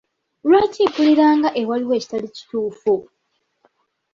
Lwaki 0.47 0.81
mpulira 0.89 1.27
nga 1.37 1.49
ewaliwo 1.61 1.93
ekitali 1.99 2.27
kituufu? 2.35 2.93